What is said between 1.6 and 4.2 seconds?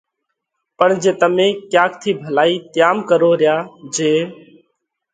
ڪياڪ ٿِي ڀلائِي تيام ڪروه ريا جي